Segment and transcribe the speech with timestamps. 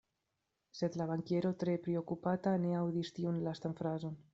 [0.79, 4.23] Sed la bankiero tre priokupata ne aŭdis tiun lastan frazon.